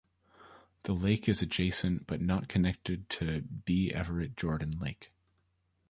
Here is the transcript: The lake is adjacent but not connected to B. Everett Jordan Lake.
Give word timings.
The 0.81 0.93
lake 0.93 1.29
is 1.29 1.43
adjacent 1.43 2.07
but 2.07 2.21
not 2.21 2.47
connected 2.47 3.07
to 3.11 3.41
B. 3.41 3.91
Everett 3.91 4.35
Jordan 4.35 4.71
Lake. 4.79 5.11